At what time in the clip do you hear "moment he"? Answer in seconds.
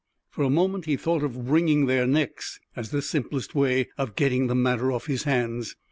0.49-0.97